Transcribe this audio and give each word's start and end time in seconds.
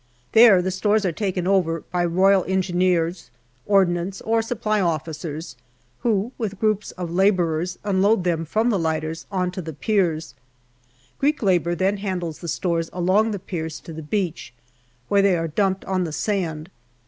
There 0.31 0.63
the 0.63 0.71
stores 0.71 1.05
are 1.05 1.11
taken 1.11 1.45
over 1.45 1.81
by 1.91 2.07
R.E., 2.07 3.05
Ordnance, 3.67 4.21
or 4.21 4.41
Supply 4.41 4.81
Officers, 4.81 5.55
who 5.99 6.31
with 6.39 6.59
groups 6.59 6.89
of 6.93 7.11
labourers 7.11 7.77
unload 7.83 8.23
them 8.23 8.43
from 8.43 8.71
the 8.71 8.79
lighters 8.79 9.27
on 9.31 9.51
to 9.51 9.61
the 9.61 9.73
piers. 9.73 10.33
Greek 11.19 11.43
labour 11.43 11.75
then 11.75 11.97
handles 11.97 12.39
the 12.39 12.47
stores 12.47 12.89
along 12.91 13.29
the 13.29 13.37
piers 13.37 13.79
to 13.81 13.93
the 13.93 14.01
beach, 14.01 14.55
where 15.07 15.21
they 15.21 15.37
are 15.37 15.47
dumped 15.47 15.85
on 15.85 16.03
the 16.05 16.11
sand. 16.13 16.71